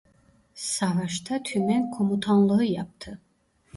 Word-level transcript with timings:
Savaşta 0.55 1.43
Tümen 1.43 1.91
Komutanlığı 1.91 2.63
yaptı. 2.65 3.19